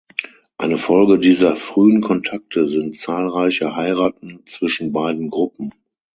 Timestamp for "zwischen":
4.47-4.93